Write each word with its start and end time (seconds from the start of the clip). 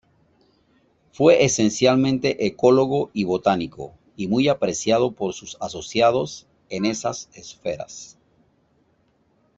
Fue 1.11 1.43
esencialmente 1.45 2.47
ecólogo 2.47 3.11
y 3.13 3.23
botánico; 3.23 3.93
y 4.15 4.27
muy 4.27 4.47
apreciado 4.47 5.11
por 5.11 5.35
sus 5.35 5.57
asociados 5.61 6.47
en 6.69 6.85
esas 6.85 7.29
esferas. 7.35 8.17